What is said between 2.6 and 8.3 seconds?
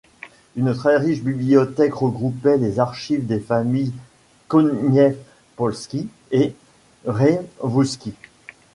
archives des familles Koniecpolski et Rzewuski.